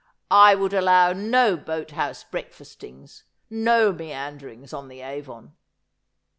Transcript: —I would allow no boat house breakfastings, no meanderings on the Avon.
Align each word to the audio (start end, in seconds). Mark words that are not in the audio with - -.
—I 0.47 0.55
would 0.55 0.73
allow 0.73 1.13
no 1.13 1.55
boat 1.55 1.91
house 1.91 2.23
breakfastings, 2.23 3.21
no 3.51 3.93
meanderings 3.93 4.73
on 4.73 4.87
the 4.87 5.01
Avon. 5.01 5.55